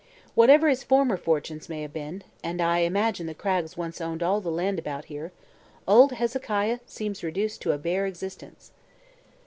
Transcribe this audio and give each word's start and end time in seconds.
Whatever 0.33 0.67
his 0.67 0.83
former 0.83 1.15
fortunes 1.15 1.69
may 1.69 1.83
have 1.83 1.93
been 1.93 2.23
and 2.43 2.59
I 2.59 2.79
imagine 2.79 3.27
the 3.27 3.35
Craggs 3.35 3.77
once 3.77 4.01
owned 4.01 4.23
all 4.23 4.41
the 4.41 4.49
land 4.49 4.79
about 4.79 5.05
here 5.05 5.31
old 5.87 6.13
Hezekiah 6.13 6.79
seems 6.87 7.21
reduced 7.21 7.61
to 7.61 7.71
a 7.71 7.77
bare 7.77 8.07
existence." 8.07 8.71